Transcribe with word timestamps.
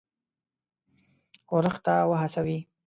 ښورښ 1.47 1.75
ته 1.85 1.95
وهڅوي. 2.09 2.57